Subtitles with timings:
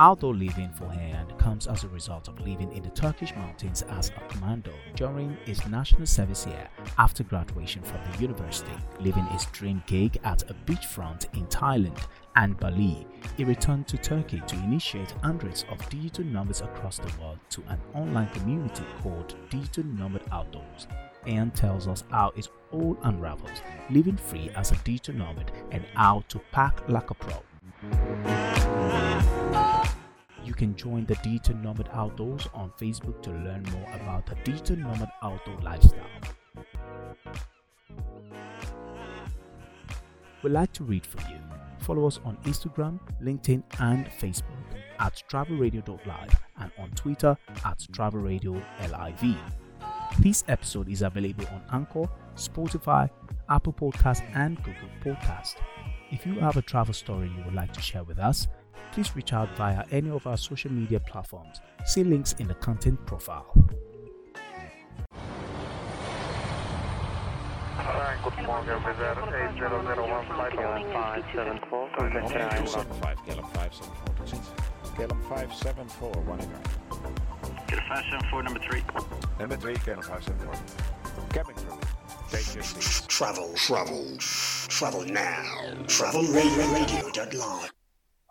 [0.00, 4.08] Outdoor living for Ayhan comes as a result of living in the Turkish mountains as
[4.08, 6.66] a commando during his national service year
[6.96, 12.02] after graduation from the university, living his dream gig at a beachfront in Thailand
[12.34, 13.06] and Bali.
[13.36, 17.78] He returned to Turkey to initiate hundreds of digital nomads across the world to an
[17.92, 20.86] online community called Digital Nomad Outdoors.
[21.26, 23.60] Ayhan tells us how it all unravels,
[23.90, 27.42] living free as a digital nomad and how to pack like a pro.
[30.44, 34.76] You can join the Digital Nomad Outdoors on Facebook to learn more about the Digital
[34.76, 36.00] Nomad Outdoor lifestyle.
[40.42, 41.38] We'd like to read for you.
[41.80, 44.44] Follow us on Instagram, LinkedIn, and Facebook
[44.98, 49.36] at travelradio.live and on Twitter at travelradio.liv.
[50.18, 53.10] This episode is available on Anchor, Spotify,
[53.48, 55.56] Apple Podcasts, and Google Podcast.
[56.10, 58.48] If you have a travel story you would like to share with us,
[58.92, 61.60] please reach out via any of our social media platforms.
[61.86, 63.52] See links in the content profile.
[68.22, 69.16] Good morning, Visit
[69.56, 72.66] 8001 flight Gallon 574, contact Island.
[72.66, 74.96] 275, Gallop 574.
[74.98, 76.68] Gallop 574, running right.
[77.66, 78.82] Get 574, number 3.
[79.38, 80.54] Number 3, Gallop 574.
[81.30, 81.78] Cabin crew,
[82.30, 83.06] take your seats.
[83.06, 85.72] Travel, travel, travel now.
[85.86, 87.79] Travelradio.live.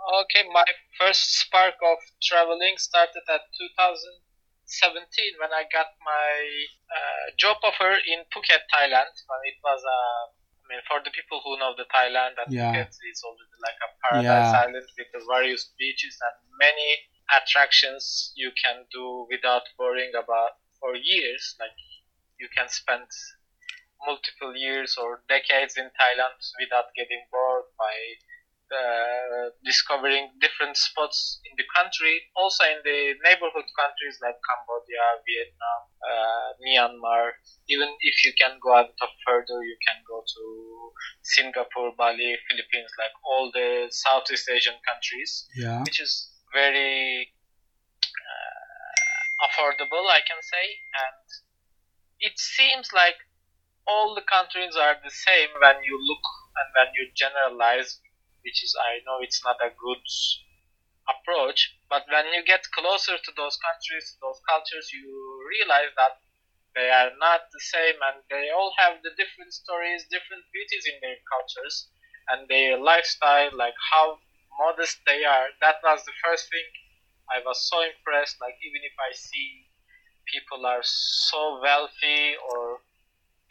[0.10, 0.66] Okay, my
[0.98, 6.34] first spark of traveling started at 2017 when I got my
[6.90, 9.14] uh, job offer in Phuket, Thailand.
[9.30, 12.74] When it was, uh, I mean, for the people who know the Thailand and Yeah.
[12.74, 14.62] Phuket is already like a paradise Yeah.
[14.66, 16.90] island with the various beaches and many
[17.30, 21.56] attractions you can do without worrying about for years.
[21.60, 21.78] Like
[22.40, 23.06] you can spend
[24.06, 27.95] multiple years or decades in Thailand without getting bored by
[28.76, 28.98] uh,
[29.70, 36.48] discovering different spots in the country, also in the neighborhood countries like Cambodia, Vietnam, uh,
[36.66, 37.38] Myanmar.
[37.70, 40.44] Even if you can go a bit further, you can go to
[41.22, 45.82] Singapore, Bali, Philippines, like all the Southeast Asian countries Yeah.
[45.86, 46.14] which is
[46.54, 47.30] very
[48.30, 50.66] uh, affordable, I can say,
[51.06, 51.26] and
[52.20, 53.16] it seems like
[53.88, 56.26] all the countries are the same when you look
[56.58, 58.00] and when you generalize,
[58.44, 60.04] which is I know it's not a good
[61.10, 65.10] approach, but when you get closer to those countries, those cultures, you
[65.50, 66.22] realize that
[66.76, 71.00] they are not the same and they all have the different stories, different beauties in
[71.02, 71.89] their cultures
[72.30, 74.20] and their lifestyle, like how
[74.60, 75.50] modest they are.
[75.61, 76.67] That was the first thing
[77.32, 78.38] I was so impressed.
[78.39, 79.67] Like even if I see
[80.27, 82.82] people are so wealthy or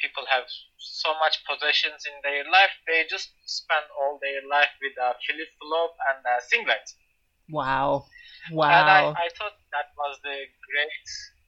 [0.00, 0.46] people have
[0.78, 5.50] so much possessions in their life, they just spend all their life with a flip
[5.58, 6.86] flop and a singlet.
[7.50, 8.06] Wow.
[8.50, 9.12] And Wow.
[9.12, 10.38] I, I thought that was the
[10.68, 11.06] great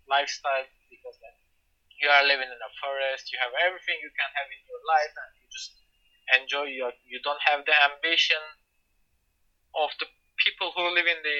[0.08, 1.38] lifestyle because like,
[2.02, 5.14] you are living in a forest, you have everything you can have in your life,
[5.14, 5.70] and you just
[6.40, 6.92] enjoy your.
[7.06, 8.40] You don't have the ambition
[9.76, 10.06] of the
[10.40, 11.38] people who live in the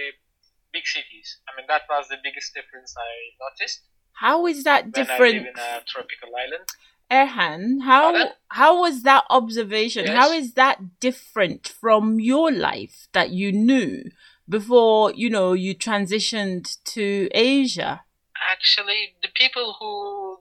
[0.72, 1.38] big cities.
[1.48, 3.12] I mean, that was the biggest difference I
[3.42, 3.80] noticed
[4.14, 5.34] How is that when I different?
[5.34, 6.66] live in a tropical island.
[7.10, 8.28] Erhan, how Pardon?
[8.48, 10.04] how was that observation?
[10.06, 10.16] Yes.
[10.16, 14.10] How is that different from your life that you knew
[14.48, 18.02] before, you know, you transitioned to Asia?
[18.50, 20.38] Actually, the people who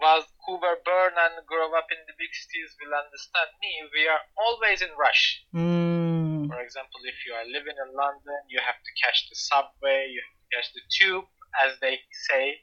[0.00, 3.70] was who were born and grew up in the big cities will understand me.
[3.94, 5.42] We are always in rush.
[5.54, 6.46] Mm.
[6.46, 10.22] For example, if you are living in London, you have to catch the subway, you
[10.22, 11.26] have to catch the tube,
[11.58, 11.98] as they
[12.30, 12.62] say.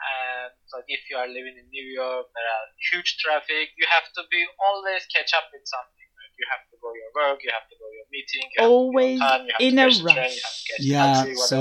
[0.00, 3.76] And so if you are living in New York, there are huge traffic.
[3.76, 6.08] You have to be always catch up with something.
[6.16, 9.20] Like you have to go your work, you have to go your meeting, you Always
[9.20, 10.36] have to be time, you have in to a catch the train, rush.
[10.36, 11.12] you have to catch Yeah.
[11.12, 11.60] taxi, So,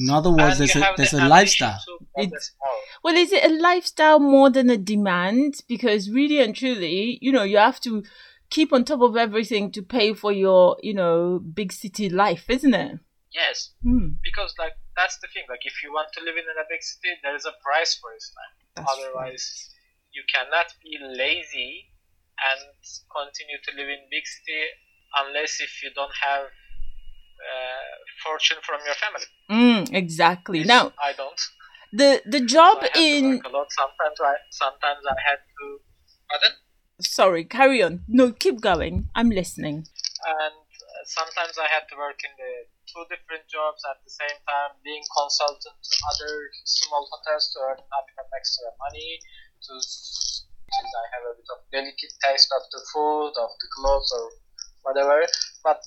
[0.00, 1.80] in other words, And there's a there's the a lifestyle.
[2.16, 2.80] It's- more.
[3.04, 5.60] Well, is it a lifestyle more than a demand?
[5.68, 8.02] Because really and truly, you know, you have to
[8.48, 12.74] keep on top of everything to pay for your, you know, big city life, isn't
[12.74, 12.98] it?
[13.32, 14.16] Yes, Hmm.
[14.22, 15.44] because like that's the thing.
[15.48, 18.10] Like if you want to live in a big city, there is a price for
[18.16, 18.24] it.
[18.40, 19.44] Like, That's otherwise,
[20.12, 21.92] you cannot be lazy
[22.40, 22.60] and
[23.12, 24.62] continue to live in big city
[25.22, 27.92] unless if you don't have uh,
[28.24, 29.28] fortune from your family.
[29.50, 30.60] Mm, exactly.
[30.60, 31.40] Which Now, I don't.
[31.92, 33.68] the the So job to in work a lot.
[33.70, 35.64] Sometimes I sometimes I had to.
[36.30, 36.52] Pardon?
[37.00, 38.02] sorry, carry on.
[38.08, 39.08] No, keep going.
[39.14, 39.76] I'm listening.
[40.26, 40.56] and
[40.90, 42.52] uh, sometimes I had to work in the
[42.96, 47.76] two different jobs at the same time, being consultant to other small hotels to earn
[47.76, 49.20] a bit of extra money.
[49.68, 54.10] To since I have a bit of delicate taste of the food, of the clothes,
[54.16, 54.24] or
[54.82, 55.20] whatever.
[55.60, 55.84] But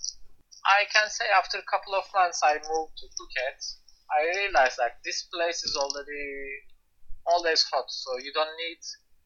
[0.65, 3.59] I can say after a couple of months I moved to Phuket.
[4.09, 6.65] I realized like this place is already
[7.25, 8.81] always hot, so you don't need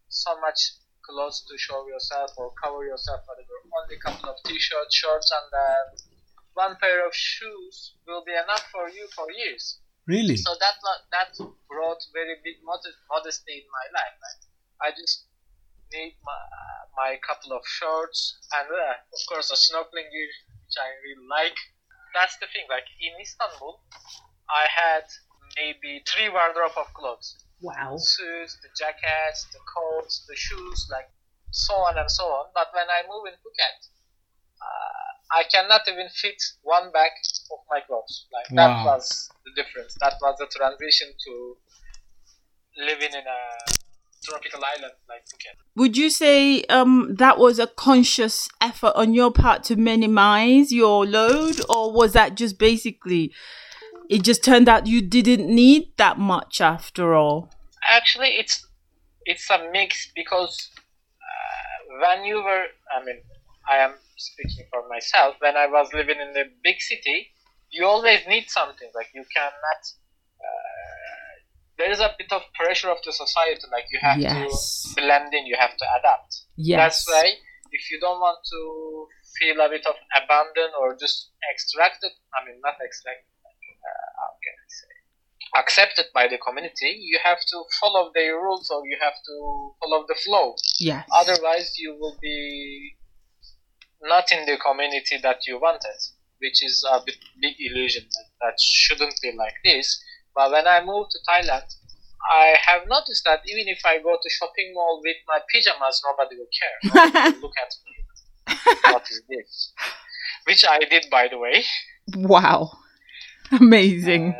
[0.09, 0.59] so much
[1.03, 3.23] clothes to show yourself or cover yourself.
[3.27, 3.63] Whatever.
[3.63, 6.12] Only a couple of t-shirts, shorts, and then
[6.53, 9.79] one pair of shoes will be enough for you for years.
[10.07, 10.37] Really?
[10.37, 10.75] So that
[11.11, 11.31] that
[11.69, 14.15] brought very big mod- modesty in my life.
[14.19, 14.41] Like,
[14.83, 15.25] I just
[15.93, 16.41] need my,
[16.97, 20.31] my couple of shorts and uh, of course a snorkeling gear
[20.65, 21.57] which I really like.
[22.13, 22.65] That's the thing.
[22.69, 23.81] Like in Istanbul,
[24.49, 25.05] I had
[25.57, 27.97] maybe three wardrobe of clothes: Wow.
[27.97, 31.09] suits, the jackets, the coats, the shoes, like
[31.53, 32.49] so on and so on.
[32.53, 33.79] But when I move in Phuket,
[34.61, 37.11] uh, I cannot even fit one bag
[37.51, 38.27] of my clothes.
[38.31, 38.67] Like Wow.
[38.67, 39.95] that was the difference.
[39.99, 41.57] That was the transition to
[42.77, 43.73] living in a
[44.23, 45.57] tropical island like Phuket.
[45.75, 51.05] Would you say um that was a conscious effort on your part to minimize your
[51.05, 53.33] load, or was that just basically
[54.09, 57.49] it just turned out you didn't need that much after all?
[57.83, 58.65] Actually, it's
[59.25, 60.69] it's a mix because
[61.21, 62.65] uh, when you were,
[62.95, 63.21] I mean,
[63.69, 65.35] I am speaking for myself.
[65.39, 67.29] When I was living in the big city,
[67.71, 68.89] you always need something.
[68.95, 69.81] Like you cannot.
[70.39, 71.33] Uh,
[71.77, 73.61] there is a bit of pressure of the society.
[73.71, 74.93] Like you have Yes.
[74.95, 75.45] to blend in.
[75.45, 76.35] You have to adapt.
[76.55, 76.77] Yes.
[76.79, 77.33] That's why
[77.71, 79.07] if you don't want to
[79.39, 84.53] feel a bit of abandoned or just extracted, I mean, not extracted, uh, how can
[84.53, 84.93] I say,
[85.57, 89.35] accepted by the community, you have to follow their rules or you have to
[89.81, 90.53] follow the flow.
[90.79, 91.07] Yes.
[91.11, 92.95] Otherwise, you will be
[94.03, 95.99] not in the community that you wanted,
[96.39, 98.03] which is a bit big illusion.
[98.03, 100.01] That, that shouldn't be like this.
[100.35, 101.65] But when I moved to Thailand,
[102.31, 106.37] I have noticed that even if I go to shopping mall with my pajamas, nobody
[106.37, 107.11] will care.
[107.11, 108.93] Nobody will look at me.
[108.93, 109.73] What is this?
[110.45, 111.63] Which I did, by the way.
[112.15, 112.71] wow.
[113.51, 114.35] Amazing.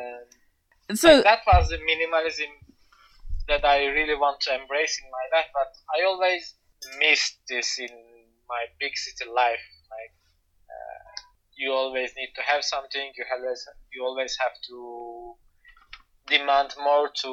[0.93, 2.51] So that was the minimalism
[3.47, 5.47] that I really want to embrace in my life.
[5.53, 6.55] But I always
[6.99, 7.89] missed this in
[8.55, 9.65] my big city life.
[9.95, 10.13] Like
[10.73, 11.01] uh,
[11.57, 13.11] you always need to have something.
[13.17, 13.61] You always
[13.93, 14.77] you always have to
[16.27, 17.31] demand more to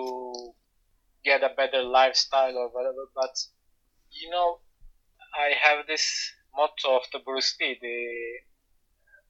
[1.24, 3.04] get a better lifestyle or whatever.
[3.14, 3.34] But
[4.10, 4.48] you know,
[5.36, 6.06] I have this
[6.56, 7.98] motto of the Bruce Lee: the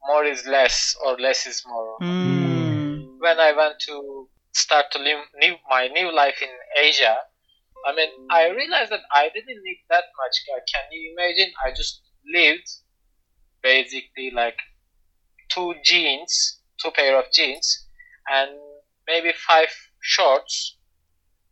[0.09, 3.19] more is less or less is more Mm.
[3.21, 6.49] when I went to start to live new, my new life in
[6.89, 7.17] Asia,
[7.91, 10.35] I mean, I realized that I didn't need that much.
[10.47, 11.53] Can you imagine?
[11.65, 12.03] I just
[12.33, 12.69] lived
[13.63, 14.57] basically like
[15.51, 17.87] two jeans, two pair of jeans,
[18.31, 18.51] and
[19.09, 19.71] maybe five
[20.01, 20.77] shorts,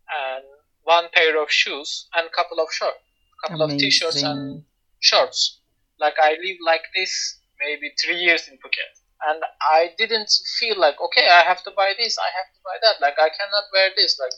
[0.09, 0.45] and
[0.85, 2.99] one pair of shoes, and couple of shorts,
[3.45, 4.65] couple of t-shirts and Amazing.
[5.01, 5.61] shorts.
[5.99, 8.95] Like I lived like this maybe three years in Phuket.
[9.27, 9.43] And
[9.73, 10.31] I didn't
[10.61, 13.03] feel like, okay, I have to buy this, I have to buy that.
[13.03, 14.17] Like I cannot wear this.
[14.23, 14.31] Like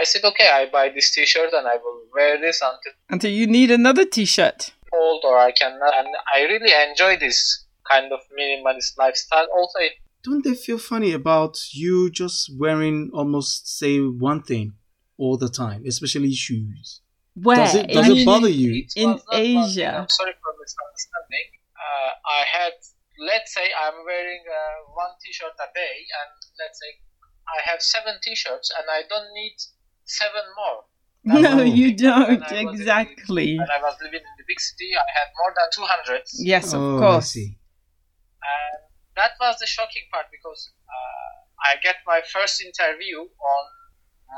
[0.00, 3.46] I said, okay, I buy this t-shirt and I will wear this until Until you
[3.46, 4.60] need another T-shirt.
[5.00, 5.92] old or I cannot.
[6.00, 7.38] And I really enjoy this
[7.90, 9.46] kind of minimalist lifestyle.
[9.58, 9.92] Also, it
[10.28, 13.94] Don't they feel funny about you just wearing almost say
[14.30, 14.66] one thing
[15.22, 16.86] all the time, especially shoes?
[17.46, 18.70] Where Does it- does in, it bother you?
[18.82, 19.90] it in was not Asia?
[20.02, 21.46] I'm sorry for misunderstanding.
[21.84, 22.74] Uh, I had,
[23.30, 26.90] let's say, I'm wearing uh, one T-shirt a day, and let's say
[27.56, 29.56] I have seven T-shirts, and I don't need
[30.10, 30.78] seven more.
[31.24, 32.06] That's No, the you thing.
[32.08, 33.58] When don't I in- exactly.
[33.58, 36.80] When I was living in the big city, I had more than 200, Yes, of
[36.80, 37.36] oh, course.
[37.36, 38.76] And
[39.16, 41.30] that was the shocking part because uh,
[41.70, 43.64] I get my first interview on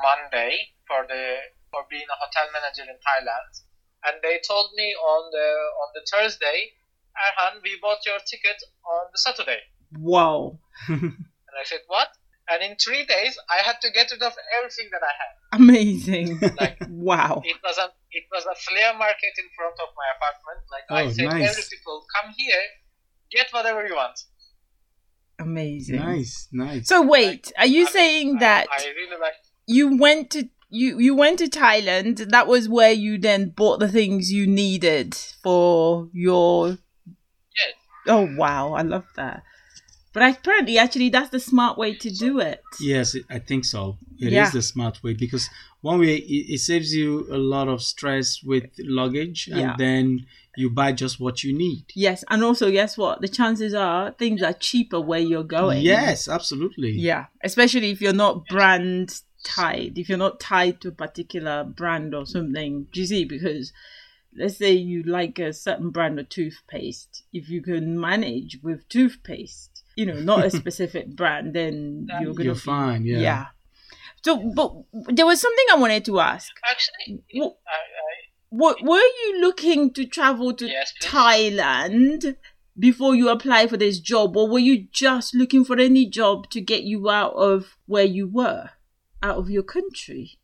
[0.02, 1.38] Monday for the
[1.70, 3.52] for being a hotel manager in Thailand,
[4.04, 5.48] and they told me on the
[5.82, 6.72] on the Thursday,
[7.16, 9.60] Erhan, we bought your ticket on the Saturday,
[9.96, 10.58] Wow.
[10.88, 12.08] and I said what?
[12.52, 15.61] And in three days, I had to get rid of everything that I had.
[15.62, 16.38] Amazing.
[16.61, 17.40] Like wow.
[17.44, 20.61] it was a it was a flea market in front of my apartment.
[20.71, 21.50] Like I Oh, said, nice.
[21.50, 22.62] every people come here,
[23.30, 24.18] get whatever you want.
[25.38, 25.97] Amazing.
[25.97, 26.88] nice, nice.
[26.88, 29.32] So wait, are you I saying I- that I really like
[29.66, 32.30] you went to you you went to Thailand?
[32.30, 36.68] That was where you then bought the things you needed for your.
[37.56, 37.75] Yes.
[38.06, 39.42] Oh wow, I love that.
[40.12, 42.62] But apparently, actually, that's the smart way to do it.
[42.81, 43.97] Yes, I think so.
[44.19, 44.50] It is Yeah.
[44.50, 45.49] the smart way because
[45.81, 49.75] one way it, it saves you a lot of stress with luggage, and Yeah.
[49.78, 50.26] then
[50.57, 51.85] you buy just what you need.
[51.95, 53.21] Yes, and also, guess what?
[53.23, 55.83] The chances are things are cheaper where you're going.
[55.83, 56.92] Yes, absolutely.
[56.92, 62.14] Yeah, especially if you're not brand tied, if you're not tied to a particular brand
[62.14, 62.87] or something.
[62.92, 63.25] Do you see?
[63.25, 63.73] Because
[64.37, 69.71] let's say you like a certain brand of toothpaste, if you can manage with toothpaste,
[69.96, 73.18] you know, not a specific brand, then you're gonna You're be- fine, yeah.
[73.20, 73.46] Yeah.
[74.25, 74.72] So, but
[75.14, 76.52] there was something I wanted to ask.
[76.68, 78.14] Actually, Wh- I, I,
[78.50, 80.92] What were you looking to travel to Yes.
[81.02, 82.37] Thailand
[82.78, 86.61] before you apply for this job, or were you just looking for any job to
[86.61, 88.70] get you out of where you were,
[89.22, 90.38] out of your country?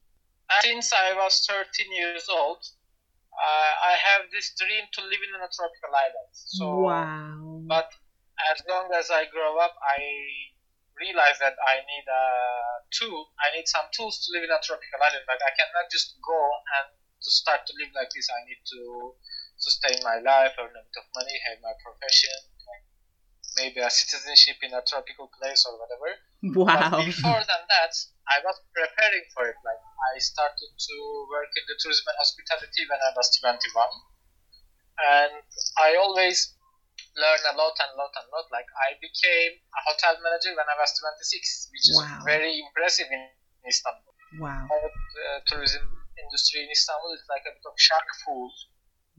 [0.62, 5.48] since I was 13 years old, uh, I have this dream to live in a
[5.54, 6.30] tropical island.
[6.32, 7.60] So, wow.
[7.68, 7.90] but
[8.52, 9.98] as long as I grow up, I
[10.98, 12.24] realize that I need a
[12.90, 13.30] tool.
[13.38, 15.26] I need some tools to live in a tropical island.
[15.26, 16.40] Like I cannot just go
[16.78, 18.30] and to start to live like this.
[18.30, 19.14] I need to
[19.58, 22.84] sustain my life, earn a bit of money, have my profession, like
[23.58, 26.10] maybe a citizenship in a tropical place or whatever.
[26.54, 27.02] Wow.
[27.02, 27.92] But before than that,
[28.30, 29.58] I was preparing for it.
[29.66, 29.82] Like
[30.14, 30.94] I started to
[31.26, 33.86] work in the tourism and hospitality when I was 21,
[34.98, 35.42] and
[35.78, 36.57] I always
[37.18, 38.46] learn a lot and lot and lot.
[38.54, 43.28] Like I became a hotel manager when I was 26, which is very impressive in
[43.66, 44.14] Istanbul.
[44.38, 44.70] Wow.
[44.70, 45.82] All the uh, tourism
[46.16, 48.54] industry in Istanbul is like a bit of shark food.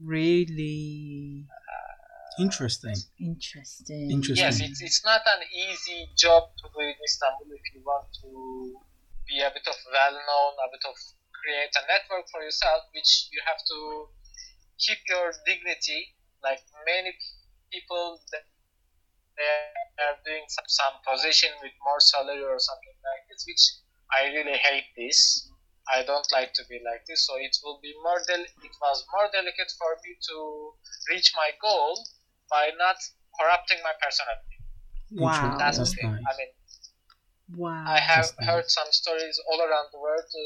[0.00, 2.00] Really uh,
[2.40, 2.96] Interesting.
[3.20, 4.10] interesting.
[4.10, 4.40] Interesting.
[4.40, 8.30] Yes, it's, it's not an easy job to do in Istanbul if you want to
[9.28, 10.96] be a bit of well known, a bit of
[11.36, 13.78] create a network for yourself, which you have to
[14.80, 16.16] keep your dignity.
[16.40, 17.12] Like many
[17.72, 18.44] people that
[19.38, 23.64] they are doing some, some position with more salary or something like this, which
[24.12, 25.48] I really hate this.
[25.92, 28.98] I don't like to be like this, so it will be more del- it was
[29.12, 30.36] more delicate for me to
[31.10, 32.06] reach my goal
[32.50, 32.96] by not
[33.40, 34.58] corrupting my personality.
[35.10, 35.56] Wow.
[35.58, 36.10] That's, That's the thing.
[36.10, 36.22] nice.
[36.26, 36.52] I mean,
[37.56, 37.84] Wow.
[37.86, 38.48] I have That's nice.
[38.48, 40.24] heard some stories all around the world.
[40.24, 40.40] Uh,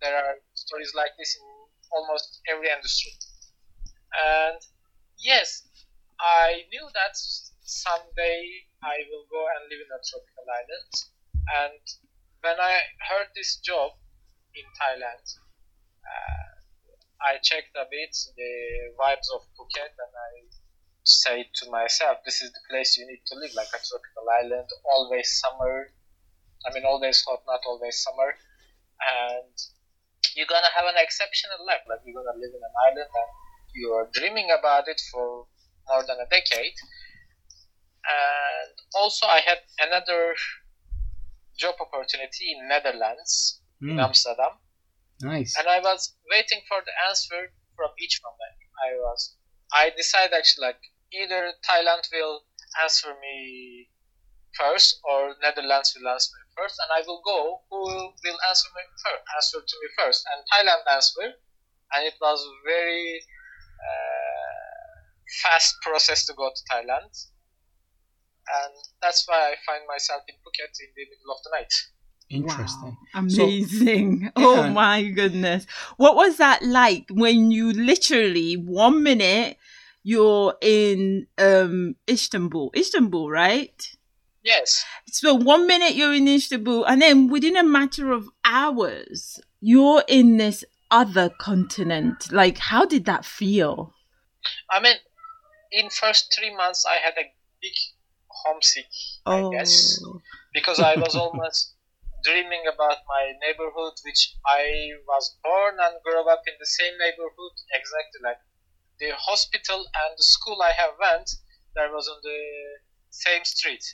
[0.00, 1.42] there are stories like this in
[1.92, 3.12] almost every industry.
[4.14, 4.58] And
[5.18, 5.62] yes,
[6.20, 7.14] I knew that
[7.62, 10.92] someday I will go and live in a tropical island.
[11.46, 11.82] And
[12.40, 12.80] when I
[13.10, 13.92] heard this job
[14.54, 15.24] in Thailand,
[16.06, 16.46] uh,
[17.20, 18.52] I checked a bit the
[18.98, 20.32] vibes of Phuket and I
[21.04, 24.68] say to myself, this is the place you need to live, like a tropical island,
[24.84, 25.92] always summer.
[26.66, 28.34] I mean, always hot, not always summer.
[29.00, 29.54] And
[30.34, 33.30] you're gonna have an exceptional life, like you're gonna live in an island and
[33.74, 35.46] you are dreaming about it for
[35.88, 36.74] more than a decade.
[38.06, 40.34] And also, I had another
[41.58, 44.58] job opportunity in Netherlands, in Mm, Amsterdam
[45.20, 45.54] nice.
[45.58, 48.56] and I was waiting for the answer from each from them.
[48.80, 49.36] I was,
[49.72, 50.80] I decided actually like
[51.12, 52.42] either Thailand will
[52.82, 53.88] answer me
[54.58, 58.68] first or Netherlands will answer me first, and I will go who will, will answer
[58.76, 61.34] me first, answer to me first, and Thailand answered,
[61.92, 63.20] and it was very
[63.80, 64.25] uh,
[65.42, 67.26] fast process to go to Thailand,
[68.62, 71.72] and that's why I find myself in Phuket in the middle of the night.
[72.28, 72.96] Interesting.
[73.14, 73.20] Wow.
[73.20, 74.32] Amazing.
[74.36, 74.70] oh Yeah.
[74.70, 75.66] my goodness.
[75.96, 79.58] What was that like when you literally one minute
[80.02, 82.72] you're in um Istanbul.
[82.76, 83.96] Istanbul, right?
[84.42, 84.84] Yes.
[85.06, 90.36] So one minute you're in Istanbul and then within a matter of hours you're in
[90.36, 92.32] this other continent.
[92.32, 93.92] Like how did that feel?
[94.70, 94.96] I mean,
[95.72, 97.32] in first three months, I had a
[97.62, 97.74] big
[98.30, 98.86] homesick,
[99.26, 99.32] Oh.
[99.32, 99.98] I guess,
[100.52, 101.74] because I was almost
[102.24, 107.54] dreaming about my neighborhood, which I was born and grew up in the same neighborhood,
[107.74, 108.38] exactly like
[108.98, 111.30] the hospital and the school I have went.
[111.74, 112.40] There was on the
[113.10, 113.84] same street.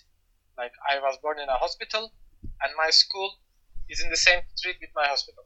[0.56, 2.12] Like I was born in a hospital,
[2.42, 3.38] and my school
[3.88, 5.44] is in the same street with my hospital.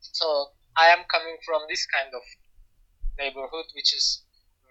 [0.00, 2.22] So I am coming from this kind of
[3.18, 4.23] neighborhood, which is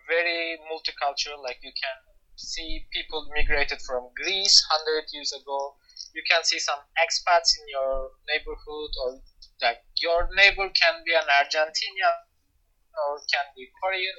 [0.08, 1.42] very multicultural.
[1.44, 1.98] Like you can
[2.36, 5.76] see people migrated from Greece hundred years ago.
[6.14, 9.22] You can see some expats in your neighborhood, or
[9.62, 12.18] like your neighbor can be an Argentinian
[12.94, 14.16] or can be Korean,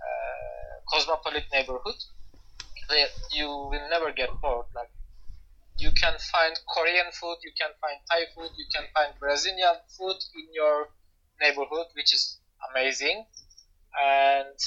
[0.00, 1.98] uh, cosmopolitan neighborhood.
[3.32, 4.66] You will never get bored.
[4.74, 4.90] Like
[5.78, 10.16] you can find Korean food, you can find Thai food, you can find Brazilian food
[10.34, 10.88] in your
[11.40, 13.26] neighborhood, which is amazing.
[14.00, 14.58] And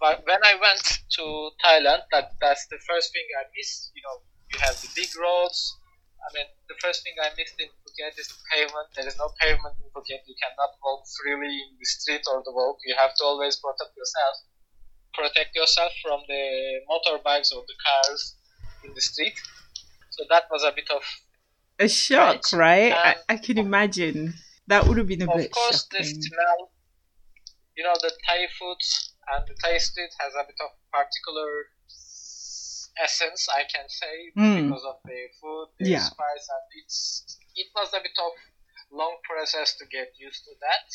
[0.00, 0.82] but when I went
[1.20, 1.24] to
[1.64, 3.92] Thailand, that that's the first thing I missed.
[3.94, 4.16] You know,
[4.52, 5.60] you have the big roads.
[6.20, 8.88] I mean, the first thing I missed in Phuket is the pavement.
[8.96, 10.24] There is no pavement in Phuket.
[10.26, 12.78] You cannot walk freely in the street or the walk.
[12.84, 14.34] You have to always protect yourself.
[15.14, 18.36] Protect yourself from the motorbikes or the cars
[18.84, 19.34] in the street.
[20.10, 21.02] So that was a bit of
[21.80, 22.92] A shock, Right.
[22.92, 23.16] right?
[23.28, 24.34] I, I can imagine.
[24.68, 26.72] That would have been a of bit course the smell
[27.76, 28.78] you know the Thai food
[29.32, 31.70] and the taste it has a bit of particular
[32.98, 34.68] essence, I can say, Mm.
[34.68, 36.04] because of the food, the Yeah.
[36.04, 36.98] spice, and it's
[37.56, 38.32] it was a bit of
[38.90, 40.86] long process to get used to that.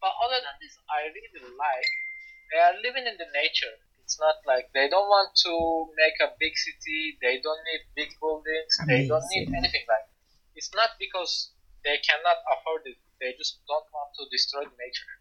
[0.00, 1.90] But other than this, I really like
[2.50, 3.76] they are living in the nature.
[4.02, 5.52] It's not like they don't want to
[5.94, 7.18] make a big city.
[7.22, 8.72] They don't need big buildings.
[8.86, 10.06] They don't need anything like.
[10.54, 11.52] It's not because
[11.84, 12.98] they cannot afford it.
[13.20, 15.14] They just don't want to destroy the nature.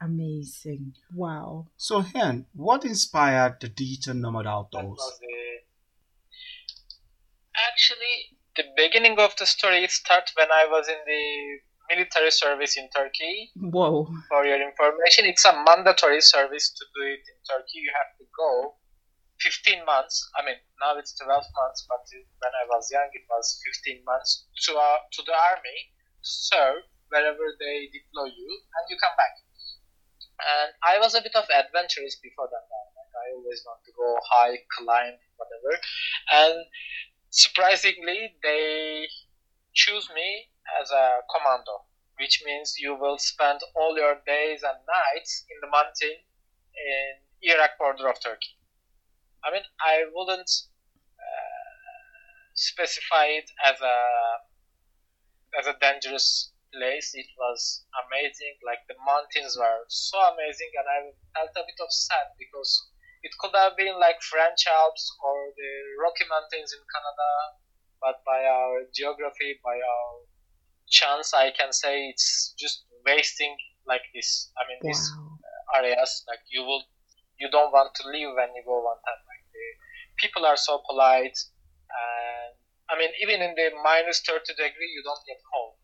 [0.00, 0.94] Amazing.
[1.14, 1.66] Wow.
[1.76, 5.20] So, Hen, what inspired the digital nomad That outdoors?
[7.68, 11.58] Actually, the beginning of the story starts when I was in the
[11.90, 13.50] military service in Turkey.
[13.56, 14.06] Whoa.
[14.28, 17.80] For your information, it's a mandatory service to do it in Turkey.
[17.82, 18.76] You have to go
[19.40, 20.28] 15 months.
[20.36, 24.46] I mean, now it's 12 months, but when I was young, it was 15 months
[24.66, 25.78] to uh, to the army
[26.22, 29.47] to serve wherever they deploy you, and you come back.
[30.38, 32.64] And I was a bit of adventurous before that.
[32.70, 35.72] Like I always want to go high, climb, whatever.
[36.30, 36.64] And
[37.30, 39.08] surprisingly, they
[39.74, 40.48] choose me
[40.80, 41.86] as a commando,
[42.18, 46.16] which means you will spend all your days and nights in the mountain
[46.74, 48.58] in Iraq border of Turkey.
[49.44, 50.50] I mean, I wouldn't
[51.18, 53.96] uh, specify it as a
[55.58, 57.12] as a dangerous place.
[57.14, 58.58] It was amazing.
[58.64, 60.98] Like the mountains were so amazing, and I
[61.34, 62.70] felt a bit of sad because
[63.22, 67.30] it could have been like French Alps or the Rocky Mountains in Canada,
[68.00, 70.10] but by our geography, by our
[70.88, 73.56] chance, I can say it's just wasting
[73.86, 74.52] like this.
[74.56, 75.04] I mean, these
[75.76, 76.84] areas like you will
[77.38, 79.66] you don't want to leave when you go one time like the
[80.18, 81.36] people are so polite
[81.88, 82.52] and
[82.90, 85.77] i mean even in the minus 30 degree you don't get cold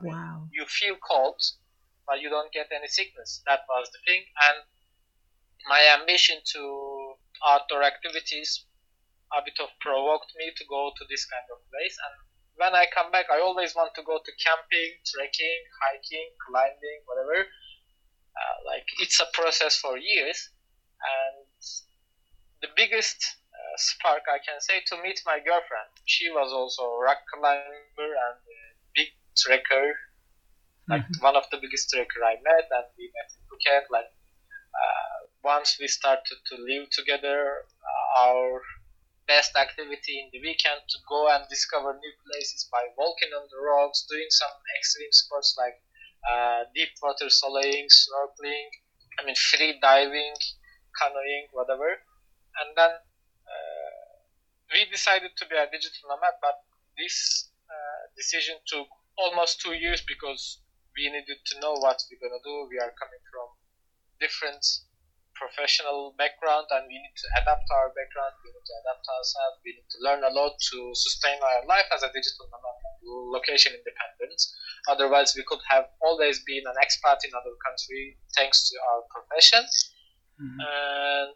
[0.00, 0.48] I mean, Wow.
[0.52, 1.40] you feel cold
[2.06, 3.42] but you don't get any sickness.
[3.46, 4.24] That was the thing.
[4.48, 4.58] And
[5.68, 7.14] my ambition to
[7.46, 8.66] outdoor activities
[9.32, 11.96] a bit of provoked me to go to this kind of place.
[11.98, 12.14] And
[12.56, 17.48] when i come back i always want to go to camping trekking hiking climbing whatever.
[18.36, 20.50] Uh, like it's a process for years.
[21.02, 21.46] And
[22.62, 23.18] the biggest
[23.52, 28.10] uh, spark i can say to meet my girlfriend she was also a rock climber
[28.26, 28.60] and a
[28.94, 29.08] big
[29.42, 29.86] trekker
[30.88, 34.10] like one of the biggest trekker i met and we met in phuket like
[34.82, 37.38] uh, once we started to live together
[37.90, 38.60] uh, our
[39.26, 43.60] best activity in the weekend to go and discover new places by walking on the
[43.60, 45.80] rocks doing some extreme sports like
[46.24, 48.68] uh, deep water soloing, snorkeling,
[49.20, 50.34] I mean free diving,
[50.96, 51.88] canoeing, whatever.
[52.60, 52.92] And then
[53.44, 54.12] uh,
[54.72, 56.64] we decided to be a digital nomad, but
[56.96, 58.88] this uh, decision took
[59.18, 60.60] almost two years because
[60.96, 62.68] we needed to know what we're gonna do.
[62.70, 63.48] We are coming from
[64.20, 64.62] different
[65.34, 69.74] professional background and we need to adapt our background, we need to adapt ourselves, we
[69.74, 72.78] need to learn a lot to sustain our life as a digital nomad,
[73.34, 74.38] location independent.
[74.88, 79.62] Otherwise, we could have always been an expat in another country thanks to our profession.
[80.38, 80.58] Mm-hmm.
[80.62, 81.30] And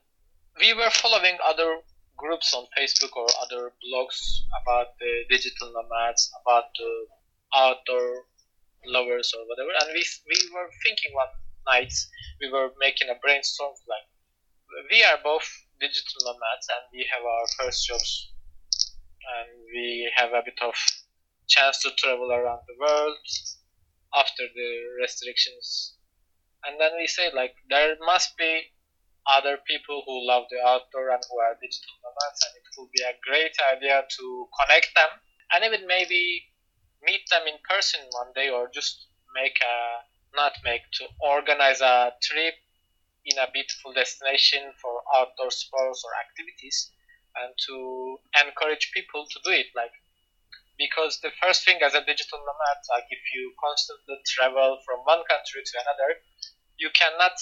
[0.62, 1.82] we were following other
[2.16, 4.18] groups on Facebook or other blogs
[4.62, 6.90] about the digital nomads, about the
[7.54, 8.26] outdoor
[8.86, 9.70] lovers or whatever.
[9.80, 11.32] And we, we were thinking one
[11.66, 11.92] night,
[12.40, 14.06] we were making a brainstorm like,
[14.90, 15.48] we are both
[15.80, 18.32] digital nomads and we have our first jobs
[19.38, 20.74] and we have a bit of
[21.48, 23.16] chance to travel around the world
[24.14, 25.96] after the restrictions.
[26.64, 28.72] And then we say like there must be
[29.28, 33.04] other people who love the outdoor and who are digital nomads, and it would be
[33.04, 35.12] a great idea to connect them
[35.52, 36.47] and even maybe
[37.02, 39.76] meet them in person one day, or just make a
[40.36, 42.54] not make to organize a trip
[43.24, 46.92] in a beautiful destination for outdoor sports or activities,
[47.36, 49.66] and to encourage people to do it.
[49.76, 49.92] Like
[50.78, 55.22] because the first thing as a digital nomad, like if you constantly travel from one
[55.28, 56.20] country to another,
[56.78, 57.32] you cannot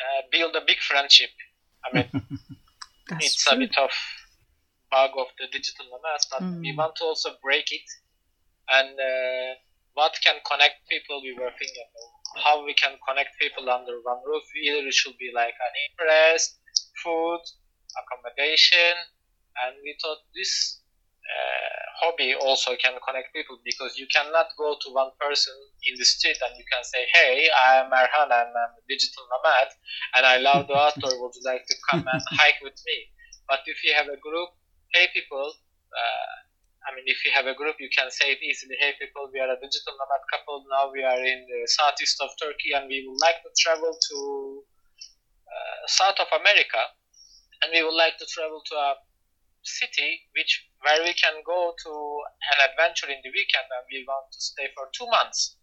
[0.00, 1.30] uh, build a big friendship.
[1.84, 2.08] I mean,
[3.20, 3.56] it's true.
[3.56, 3.90] a bit of
[4.90, 6.60] bug of the digital nomads, but Mm.
[6.62, 7.86] we want to also break it.
[8.70, 9.50] And uh,
[9.94, 11.20] what can connect people?
[11.22, 14.44] We were thinking of how we can connect people under one roof.
[14.62, 16.58] Either it should be like an interest,
[17.02, 17.42] food,
[17.98, 18.94] accommodation,
[19.66, 20.80] and we thought this
[21.26, 25.54] uh, hobby also can connect people because you cannot go to one person
[25.86, 29.26] in the street and you can say, "Hey, I am Erhan and I'm a digital
[29.30, 29.68] nomad
[30.16, 31.18] and I love the outdoor.
[31.20, 32.98] Would you like to come and hike with me?"
[33.48, 34.50] But if you have a group,
[34.94, 35.54] hey people,
[35.94, 36.34] uh,
[36.88, 38.76] I mean, if you have a group, you can say it easily.
[38.80, 40.64] Hey, people, we are a digital nomad couple.
[40.70, 44.16] Now we are in the southeast of Turkey, and we would like to travel to
[45.44, 46.80] uh, south of America,
[47.60, 48.90] and we would like to travel to a
[49.60, 54.32] city which where we can go to an adventure in the weekend, and we want
[54.32, 55.60] to stay for two months.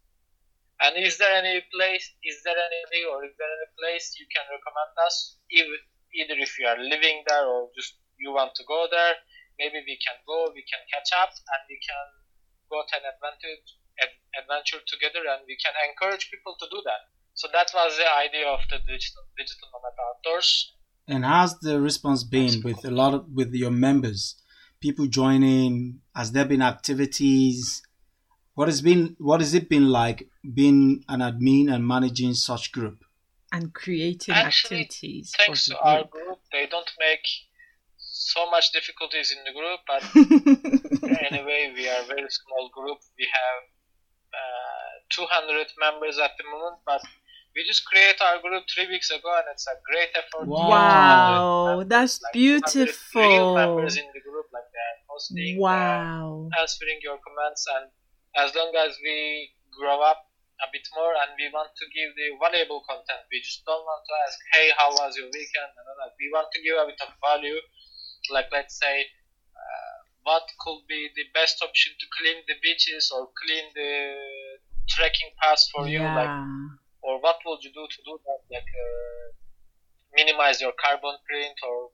[0.85, 2.05] And is there any place?
[2.21, 5.41] Is there any or is there any place you can recommend us?
[5.49, 5.77] Either,
[6.13, 9.17] either if you are living there or just you want to go there
[9.59, 12.05] maybe we can go, we can catch up, and we can
[12.69, 13.65] go to an advantage,
[14.01, 17.01] ad- adventure together, and we can encourage people to do that.
[17.33, 20.73] So that was the idea of the digital digital nomad outdoors.
[21.07, 24.35] And how's the response been with a lot of with your members?
[24.81, 26.01] People joining?
[26.15, 27.81] Has there been activities?
[28.55, 33.03] What has been what has it been like being an admin and managing such group?
[33.51, 35.33] And creating Actually, activities.
[35.37, 36.11] Thanks for to the our group.
[36.25, 37.25] group, they don't make
[38.33, 40.03] so much difficulties in the group, but
[41.31, 42.99] anyway, we are a very small group.
[43.17, 43.61] We have
[44.35, 47.01] uh, 200 members at the moment, but
[47.55, 50.47] we just created our group three weeks ago, and it's a great effort.
[50.47, 51.79] Wow.
[51.79, 53.55] Wow, that's Like, 200 real beautiful.
[53.55, 56.49] members in the group, like they're hosting, Wow.
[56.51, 57.85] they're answering your comments, and
[58.37, 60.21] as long as we grow up
[60.61, 64.01] a bit more and we want to give the valuable content, we just don't want
[64.09, 66.13] to ask, "Hey, how was your weekend?" and all that.
[66.17, 67.57] We want to give a bit of value,
[68.31, 69.05] like let's say.
[69.55, 73.91] Uh, what could be the best option to clean the beaches or clean the
[74.89, 76.35] trekking paths for you like
[77.01, 79.25] or what would you do to do that like uh,
[80.15, 81.91] minimize your carbon print or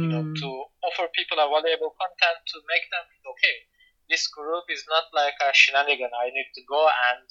[0.00, 0.34] you know Mm.
[0.40, 0.48] to
[0.88, 3.56] offer people a valuable content to make them okay
[4.08, 7.28] this group is not like a shenanigan i need to go and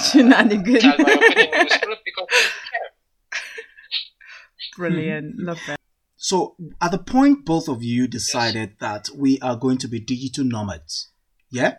[0.00, 0.80] Shenanigan.
[0.80, 2.90] tell my opinion this group because I don't care.
[4.76, 5.38] Brilliant.
[5.38, 5.81] Love that.
[6.32, 10.44] So at the point both of you decided that we are going to be digital
[10.44, 11.12] nomads,
[11.50, 11.76] yeah?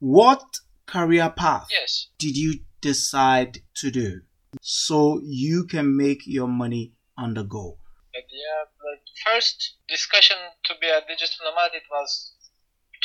[0.00, 0.42] What
[0.84, 4.22] career path yes did you decide to do
[4.60, 7.78] so you can make your money on the go?
[8.12, 12.34] Yeah the first discussion to be a digital nomad it was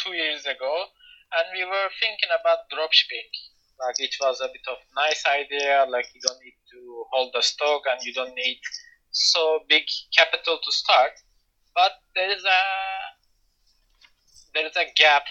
[0.01, 0.73] two years ago
[1.37, 3.29] and we were thinking about dropshipping
[3.77, 7.43] like it was a bit of nice idea like you don't need to hold the
[7.43, 8.59] stock and you don't need
[9.15, 9.83] so big
[10.15, 11.11] capital to start
[11.73, 12.61] but there is a
[14.53, 15.23] there is a gap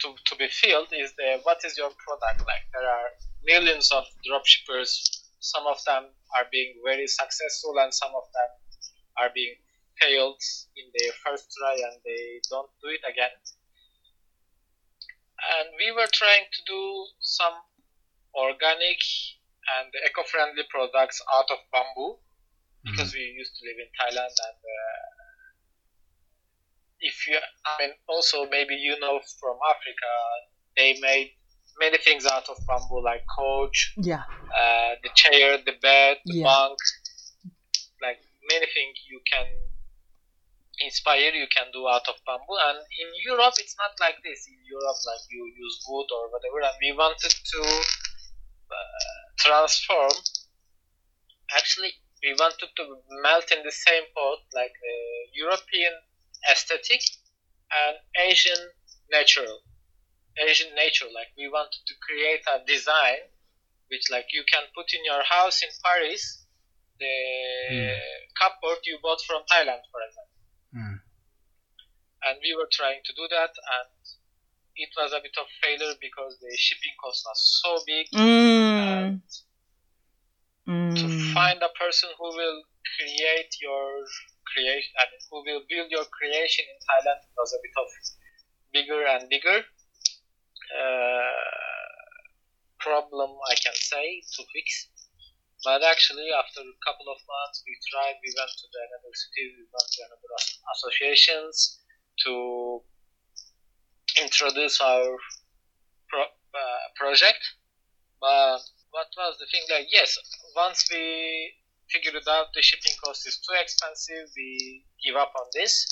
[0.00, 2.64] to, to be filled is the what is your product like?
[2.72, 3.08] There are
[3.44, 5.20] millions of dropshippers.
[5.40, 6.04] Some of them
[6.36, 8.50] are being very successful and some of them
[9.18, 9.56] are being
[10.00, 10.40] failed
[10.76, 13.34] in their first try and they don't do it again.
[15.58, 17.54] And we were trying to do some
[18.34, 19.00] organic
[19.80, 22.18] and eco-friendly products out of bamboo
[22.84, 25.02] because we used to live in Thailand and uh,
[27.00, 30.12] if you I mean also maybe you know from Africa
[30.76, 31.32] they made
[31.78, 34.24] many things out of bamboo like coach Yeah.
[34.58, 36.44] uh, the chair the bed the Yeah.
[36.44, 36.78] bunk
[38.02, 39.46] like many things you can
[40.80, 42.56] inspire you can do out of bamboo.
[42.68, 44.48] And in Europe it's not like this.
[44.48, 46.60] In Europe like you use wood or whatever.
[46.64, 47.60] And we wanted to
[48.72, 50.12] uh, transform.
[51.56, 52.84] Actually we wanted to
[53.22, 55.92] melt in the same pot like uh, European
[56.50, 57.00] aesthetic
[57.84, 58.60] and Asian
[59.10, 59.60] natural
[60.38, 63.20] Asian nature like we wanted to create a design
[63.90, 66.46] which like you can put in your house in Paris
[66.98, 67.16] the
[68.38, 70.36] cupboard you bought from Thailand for example
[70.72, 70.96] Hmm.
[72.26, 73.88] and we were trying to do that and
[74.76, 79.20] it was a bit of failure because the shipping cost was so big Mm.
[79.20, 79.40] to
[80.70, 81.10] Mm.
[81.34, 82.62] find a person who will
[82.96, 84.04] create your
[84.52, 87.88] creation I mean, who will build your creation in Thailand was a bit of
[88.72, 89.58] bigger and bigger
[90.78, 92.00] uh,
[92.78, 94.88] problem I can say to fix
[95.64, 99.44] but actually after a couple of months we tried we went to the another city
[99.58, 100.30] we went to another
[100.74, 101.80] associations
[102.24, 102.82] to
[104.22, 105.16] introduce our
[106.08, 107.42] pro- uh, project
[108.20, 110.18] but what was the thing like yes
[110.56, 111.52] once we
[111.90, 115.86] figured it out the shipping cost is too expensive we give up on this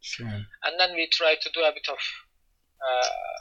[0.00, 0.28] Sure.
[0.28, 1.98] and then we tried to do a bit of
[2.78, 3.38] uh,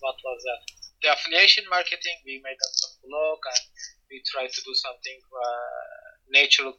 [0.00, 0.62] what was that
[1.02, 3.64] the affiliation marketing we made a bit of blog and
[4.10, 6.74] we tried to do something uh, natural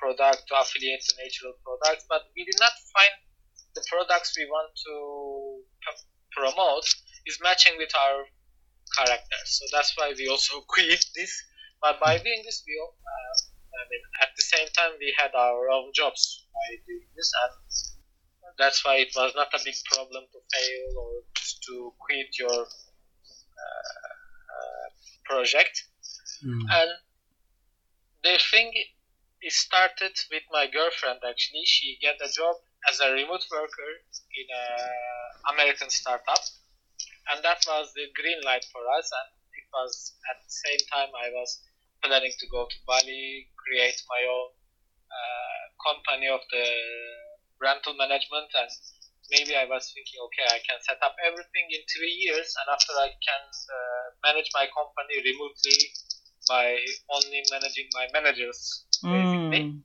[0.00, 3.12] product to affiliate the natural products but we did not find
[3.74, 4.94] the products we want to
[5.84, 6.86] p- promote
[7.26, 8.24] is matching with our
[8.96, 11.32] character so that's why we also quit this
[11.80, 13.34] but by doing this we all, uh,
[13.78, 17.52] I mean, at the same time we had our own jobs by doing this and
[18.58, 22.50] that's why it was not a big problem to fail or just to quit your
[22.50, 24.10] uh,
[24.54, 24.86] uh,
[25.24, 25.84] project.
[26.44, 26.62] Mm.
[26.70, 26.90] And
[28.24, 28.72] the thing
[29.40, 31.62] it started with my girlfriend actually.
[31.64, 32.56] She get a job
[32.90, 33.90] as a remote worker
[34.34, 36.42] in a American startup,
[37.30, 39.06] and that was the green light for us.
[39.12, 41.60] And it was at the same time I was
[42.02, 44.50] planning to go to Bali, create my own
[45.08, 46.66] uh, company of the
[47.60, 48.70] rental management, and
[49.34, 52.94] maybe I was thinking, okay, I can set up everything in three years, and after
[52.96, 55.78] I can uh, manage my company remotely
[56.48, 56.80] by
[57.12, 59.62] only managing my managers basically.
[59.68, 59.82] Mm.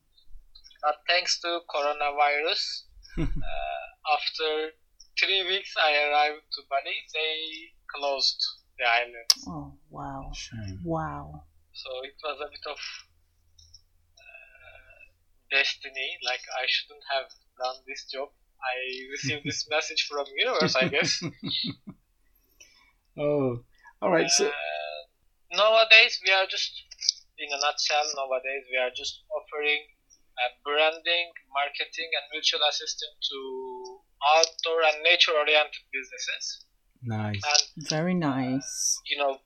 [0.82, 2.62] But thanks to coronavirus,
[3.18, 4.72] uh, after
[5.18, 8.40] three weeks I arrived to Bali, they closed
[8.78, 9.30] the island.
[9.46, 10.30] Oh wow.
[10.34, 10.80] Shame.
[10.84, 11.44] Wow.
[11.72, 12.78] So it was a bit of
[14.18, 14.98] uh,
[15.50, 16.18] destiny.
[16.24, 18.28] Like I shouldn't have done this job.
[18.64, 18.76] I
[19.10, 21.22] received this message from universe, I guess.
[23.16, 23.62] Oh,
[24.02, 24.28] all right.
[24.28, 25.00] So Uh,
[25.54, 26.72] nowadays we are just,
[27.38, 29.86] in a nutshell, nowadays we are just offering
[30.34, 33.38] uh, branding, marketing, and virtual assistant to
[34.36, 36.64] outdoor and nature-oriented businesses.
[37.02, 37.40] nice.
[37.44, 39.00] And Very nice.
[39.06, 39.38] you know,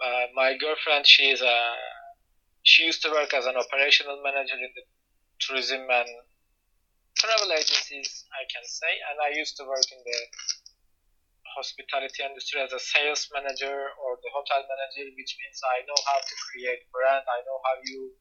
[0.00, 1.58] uh, my girlfriend, she is a,
[2.62, 4.84] she used to work as an operational manager in the
[5.40, 6.08] tourism and
[7.16, 10.18] travel agencies, I can say, and I used to work in the
[11.54, 16.18] hospitality industry as a sales manager or the hotel manager, which means I know how
[16.18, 18.18] to create brand, I know how you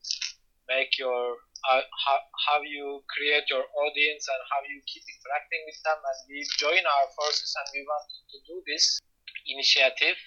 [0.67, 5.79] make your uh, how, how you create your audience and how you keep interacting with
[5.87, 5.95] them?
[5.95, 8.99] And we join our forces and we want to do this
[9.47, 10.19] initiative.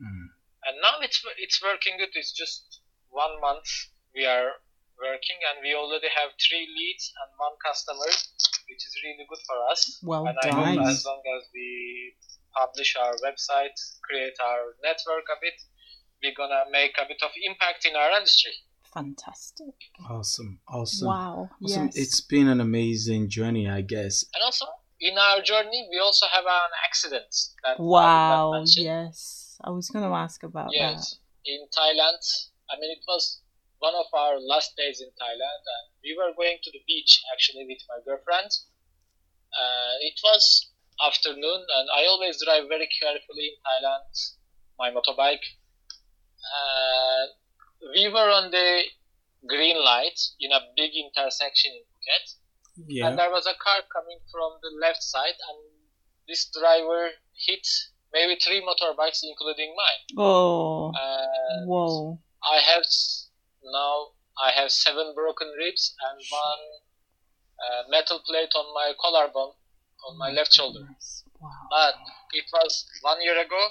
[0.00, 0.26] Mm.
[0.66, 2.10] and now it's it's working good.
[2.16, 2.82] It's just
[3.12, 3.68] one month
[4.16, 4.58] we are
[4.98, 8.10] working and we already have three leads and one customer
[8.66, 10.00] which is really good for us.
[10.02, 12.16] Well and I hope as long as we
[12.56, 15.56] publish our website create our network a bit
[16.22, 18.52] we're gonna make a bit of impact in our industry
[18.94, 19.74] Fantastic.
[20.08, 20.60] Awesome.
[20.68, 21.08] Awesome.
[21.08, 21.50] Wow.
[21.64, 21.86] Awesome.
[21.86, 21.96] Yes.
[21.96, 24.24] It's been an amazing journey, I guess.
[24.34, 24.66] and also
[25.00, 28.64] in our journey we also have an accident that I Wow.
[28.66, 29.58] Yes.
[29.64, 30.98] I was going to ask about that.
[30.98, 32.22] Yes, in Thailand.
[32.70, 33.40] I mean, it was
[33.78, 37.66] one of our last days in Thailand, and we were going to the beach actually
[37.66, 38.50] with my girlfriend.
[39.52, 40.70] Uh, it was
[41.04, 44.10] afternoon, and I always drive very carefully in Thailand,
[44.78, 45.44] my motorbike.
[46.42, 47.26] Uh,
[47.94, 48.82] we were on the
[49.48, 54.58] green light in a big intersection in Phuket, and there was a car coming from
[54.62, 55.58] the left side, and
[56.28, 57.66] this driver hit
[58.12, 60.18] maybe three motorbikes, including mine.
[60.18, 60.92] Oh.
[60.94, 62.18] And Whoa.
[62.42, 62.84] I have
[63.64, 64.08] now
[64.42, 66.64] I have seven broken ribs and one
[67.60, 69.54] uh, metal plate on my collarbone
[70.08, 70.86] on my left shoulder.
[71.40, 71.50] Wow.
[71.70, 71.94] But
[72.32, 73.68] it was one year ago,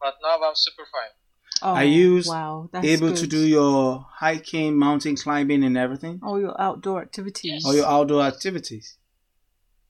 [0.00, 1.12] but now I'm super fine.
[1.62, 3.16] Oh, Are you wow, that's Able good.
[3.18, 6.20] to do your hiking, mountain climbing, and everything?
[6.22, 7.50] all your outdoor activities?
[7.52, 7.64] Yes.
[7.64, 8.96] Or your outdoor activities?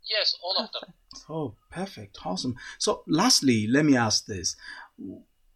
[0.09, 0.95] Yes, all of them.
[1.29, 2.19] Oh, perfect.
[2.25, 2.57] Awesome.
[2.79, 4.57] So, lastly, let me ask this.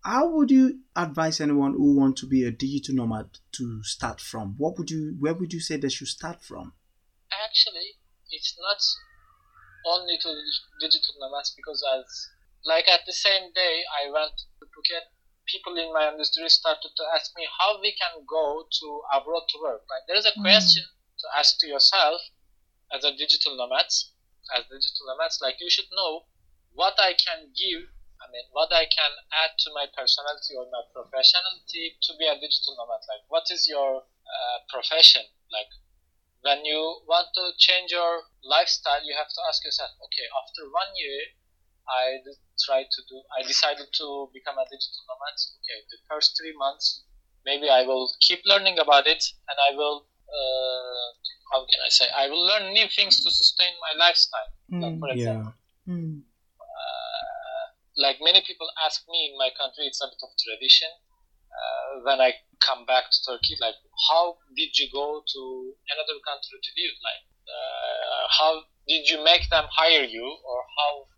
[0.04, 4.54] How would you advise anyone who want to be a digital nomad to start from?
[4.58, 6.74] What would you where would you say they should start from?
[7.32, 7.96] Actually,
[8.30, 8.82] it's not
[9.94, 10.34] only to
[10.80, 12.28] digital nomads because as
[12.64, 15.06] like at the same day I went to Phuket,
[15.52, 19.58] people in my industry started to ask me how we can go to abroad to
[19.60, 19.82] work.
[19.92, 20.42] Like there is a Mm.
[20.42, 20.84] question
[21.20, 22.20] to ask to yourself
[22.92, 24.12] as a digital nomads,
[24.56, 26.26] as digital nomads, like you should know
[26.72, 27.82] what I can give.
[28.22, 32.38] I mean, what I can add to my personality or my professionality to be a
[32.38, 33.02] digital nomad.
[33.08, 35.26] Like, what is your uh, profession?
[35.50, 35.68] Like,
[36.42, 40.94] when you want to change your lifestyle, you have to ask yourself, okay, after one
[40.94, 41.18] year,
[41.88, 42.22] I
[42.64, 45.36] tried to do, I decided to become a digital nomad.
[45.62, 47.04] Okay, the first three months,
[47.44, 51.06] maybe I will keep learning about it, and I will, uh,
[51.52, 54.50] how can I say, I will learn new things to sustain my lifestyle.
[54.70, 55.00] Like, Mm.
[55.00, 55.52] for example,
[55.86, 55.94] Yeah.
[55.94, 56.22] Mm.
[56.60, 57.64] uh,
[57.96, 60.88] like many people ask me in my country, it's a bit of tradition.
[61.52, 63.76] Uh, when I come back to Turkey, like,
[64.08, 66.94] how did you go to another country to live?
[67.04, 70.61] Like, uh, how did you make them hire you, or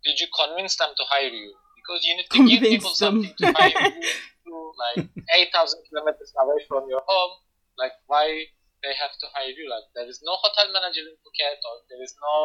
[0.04, 1.52] did you convince them to hire you?
[1.76, 3.24] Because you need to give people them.
[3.24, 4.02] something to hire you
[4.48, 5.08] to like
[5.52, 7.34] 8,000 kilometers away from your home.
[7.76, 8.24] Like, why
[8.84, 9.68] they have to hire you?
[9.68, 12.36] Like, there is no hotel manager in Phuket, or there is no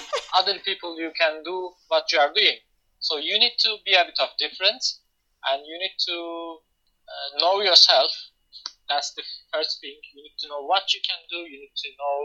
[0.38, 2.56] other people you can do what you are doing.
[3.00, 4.80] So you need to be a bit of different,
[5.52, 6.16] and you need to
[7.08, 8.12] uh, know yourself.
[8.88, 9.96] That's the first thing.
[10.14, 11.38] You need to know what you can do.
[11.48, 12.18] You need to know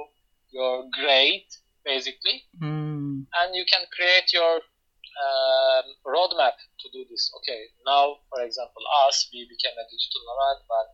[0.52, 1.48] your grade,
[1.84, 3.26] basically, Mm.
[3.42, 4.62] and you can create your
[5.20, 7.32] um, roadmap to do this.
[7.42, 10.88] Okay, now, for example, us, we became a digital nomad, but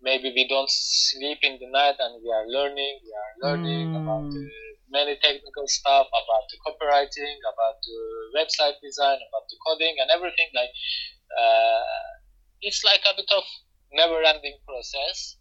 [0.00, 4.30] maybe we don't sleep in the night and we are learning, we are learning about
[4.30, 4.46] the
[4.90, 8.00] many technical stuff, about the copywriting, about the
[8.38, 10.48] website design, about the coding and everything.
[10.54, 10.72] Like,
[11.34, 11.82] uh,
[12.62, 13.44] it's like a bit of
[13.92, 15.36] never-ending process.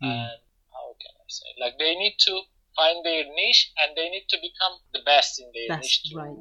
[0.00, 1.50] And how can I say?
[1.58, 2.34] Like, they need to
[2.76, 6.18] find their niche and they need to become the best in their That's niche to
[6.18, 6.36] right.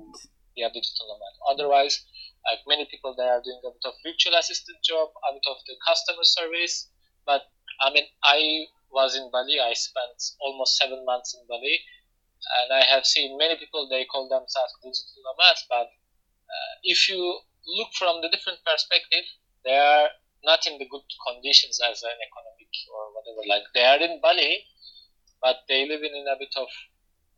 [0.55, 1.35] Be a digital nomad.
[1.49, 2.05] Otherwise,
[2.45, 5.57] like many people, they are doing a bit of virtual assistant job, a bit of
[5.67, 6.89] the customer service.
[7.25, 7.47] But
[7.81, 9.59] I mean, I was in Bali.
[9.59, 11.81] I spent almost seven months in Bali,
[12.61, 13.87] and I have seen many people.
[13.89, 17.21] They call themselves digital nomads, but uh, if you
[17.79, 19.25] look from the different perspective,
[19.63, 20.09] they are
[20.43, 23.41] not in the good conditions as an economic or whatever.
[23.47, 24.67] Like they are in Bali,
[25.41, 26.67] but they live in, in a bit of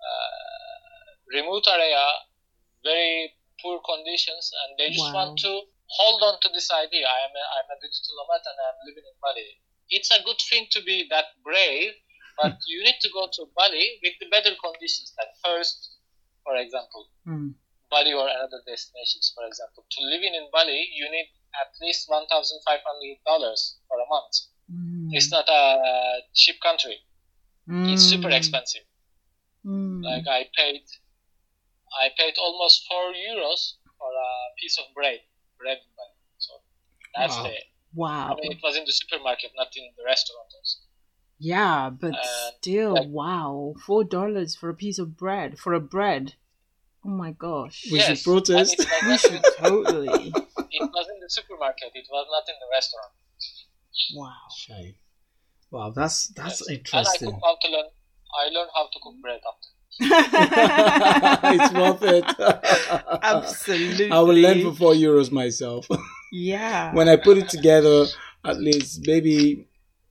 [0.01, 2.05] uh, remote area,
[2.85, 5.17] very poor conditions, and they just Wow.
[5.17, 5.51] want to
[5.97, 7.05] hold on to this idea.
[7.09, 9.49] I am a, I'm a digital nomad and I'm living in Bali.
[9.89, 11.93] It's a good thing to be that brave,
[12.37, 15.13] but you need to go to Bali with the better conditions.
[15.17, 15.77] Like first,
[16.45, 17.53] for example, Mm.
[17.89, 19.85] Bali or another destinations, for example.
[19.89, 21.29] To live in, Bali, you need
[21.61, 24.35] at least one thousand five hundred dollars for a month.
[24.69, 25.09] Mm.
[25.15, 25.63] It's not a
[26.33, 26.97] cheap country.
[27.93, 28.37] It's super Mm.
[28.37, 28.85] expensive.
[29.65, 30.03] Mm.
[30.03, 30.81] Like I paid,
[32.01, 35.19] I paid almost four euros for a piece of bread,
[35.59, 36.17] bread in Bali.
[36.37, 36.53] So
[37.15, 37.43] that's Wow.
[37.43, 37.55] the.
[37.93, 38.31] wow.
[38.31, 40.49] I mean, it was in the supermarket, not in the restaurant.
[40.53, 40.79] Also.
[41.39, 45.79] Yeah, but Uh, still, like- wow, four dollars for a piece of bread for a
[45.79, 46.35] bread.
[47.05, 48.79] Oh my gosh, We should protest.
[48.79, 50.33] and it we should totally.
[50.77, 51.91] it was in the supermarket.
[51.93, 53.13] It was not in the restaurant.
[54.15, 54.47] Wow.
[54.57, 54.95] Shame.
[55.71, 56.79] Wow, that's that's Yes.
[56.93, 57.89] And I cook how to learn.
[58.41, 59.69] I learned how to cook bread after.
[59.99, 62.25] it's worth it.
[63.23, 64.11] Absolutely.
[64.11, 65.87] I will lend for four euros myself.
[66.31, 66.93] Yeah.
[66.93, 68.07] when I put it together,
[68.43, 69.67] at least maybe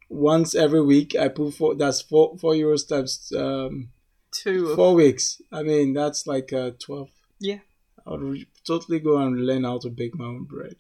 [0.09, 1.75] once every week, I put four.
[1.75, 3.91] That's four four euros times um,
[4.31, 4.75] Two.
[4.75, 5.43] four weeks.
[5.53, 7.11] I mean, that's like uh, twelve.
[7.41, 7.59] Yeah.
[8.07, 10.77] I would re- totally go and learn how to bake my own bread.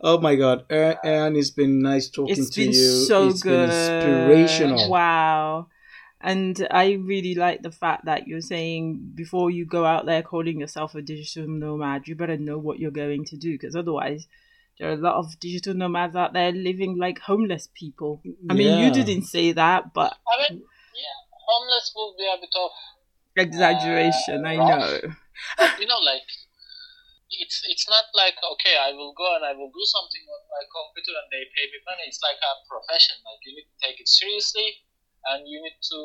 [0.00, 3.04] oh my God, Aaron, it's been nice talking It's to been you.
[3.06, 3.70] so It's good.
[3.70, 4.88] been inspirational.
[4.90, 5.66] Wow.
[6.24, 10.58] And I really like the fact that you're saying before you go out there calling
[10.58, 14.26] yourself a digital nomad, you better know what you're going to do because otherwise,
[14.78, 18.22] there are a lot of digital nomads out there living like homeless people.
[18.48, 20.62] I mean, you didn't say that, but I mean,
[20.96, 22.70] yeah, homeless will be a bit of
[23.36, 24.80] exaggeration, uh, I rough.
[24.80, 24.96] know.
[25.78, 26.24] you know, like
[27.28, 30.64] it's it's not like okay, I will go and I will do something on my
[30.72, 32.08] computer and they pay me money.
[32.08, 33.20] It's like a profession.
[33.28, 34.88] Like you need to take it seriously,
[35.32, 36.00] and you need to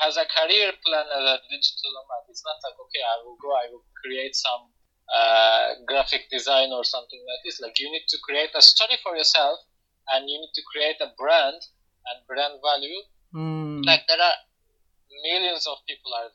[0.00, 2.24] has a career plan as a digital nomad.
[2.30, 4.70] It's not like okay, I will go, I will create some
[5.12, 7.60] uh, graphic design or something like this.
[7.60, 9.58] Like you need to create a story for yourself,
[10.14, 11.60] and you need to create a brand
[12.10, 13.00] and brand value.
[13.34, 13.84] Mm.
[13.84, 14.38] Like there are
[15.22, 16.30] millions of people are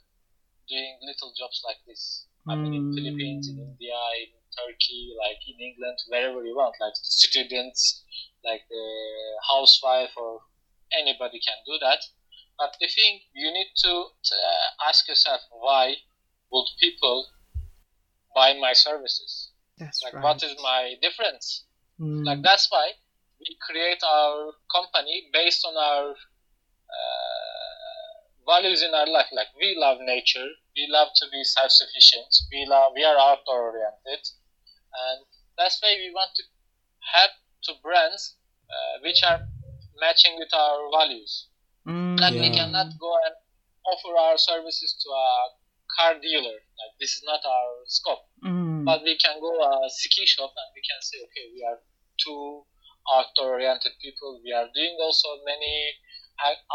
[0.67, 2.27] doing little jobs like this.
[2.47, 2.95] I mean, in Mm.
[2.95, 8.03] Philippines, in India, in Turkey, like in England, wherever you want, like students,
[8.43, 8.85] like the
[9.51, 10.41] housewife or
[10.95, 11.99] anybody can do that.
[12.57, 15.95] But the thing you need to uh, ask yourself, why
[16.51, 17.27] would people
[18.35, 19.51] buy my services?
[19.77, 20.23] That's Like, right.
[20.23, 21.65] what is my difference?
[21.99, 22.25] Mm.
[22.25, 22.91] Like that's why
[23.39, 26.15] we create our company based on our uh,
[28.45, 29.27] values in our life.
[29.31, 34.23] Like we love nature, we love to be self-sufficient, we love we are outdoor oriented,
[34.93, 35.25] and
[35.57, 36.43] that's why we want to
[37.13, 37.31] help
[37.63, 38.35] to brands
[38.69, 39.39] uh, which are
[39.99, 41.47] matching with our values.
[41.87, 42.19] Mm.
[42.19, 43.35] Like we cannot go and
[43.87, 45.27] offer our services to a
[45.95, 46.57] car dealer.
[46.79, 48.85] Like this is not our scope Mm.
[48.85, 51.79] but we can go a ski shop and we can say okay we are
[52.23, 52.61] two
[53.15, 55.73] outdoor oriented people we are doing also many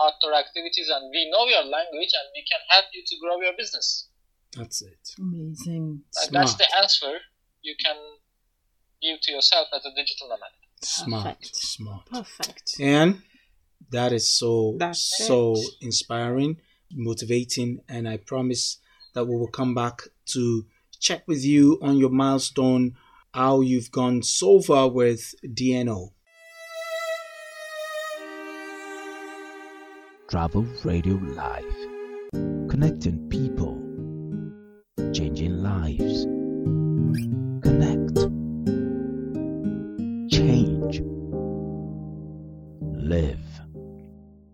[0.02, 3.54] outdoor activities and we know your language and we can help you to grow your
[3.56, 4.08] business
[4.56, 4.98] That's it.
[5.20, 6.02] Amazing.
[6.18, 7.14] like that's the answer
[7.62, 7.94] you can
[9.00, 10.50] give to yourself as a digital nomad
[10.82, 11.38] Smart.
[11.38, 11.54] Perfect.
[11.56, 12.06] Smart.
[12.10, 12.74] Perfect.
[12.80, 13.22] And
[13.90, 15.66] that is so That's so it.
[15.80, 16.58] inspiring,
[16.92, 18.78] motivating, and I promise
[19.14, 20.64] that we will come back to
[21.00, 22.94] check with you on your milestone,
[23.34, 26.12] how you've gone so far with DNO.
[30.28, 31.76] Travel Radio Live.
[32.70, 33.76] Connecting people,
[35.12, 36.24] changing lives.
[37.62, 38.16] Connect.
[40.32, 41.02] Change.
[42.96, 43.51] Live.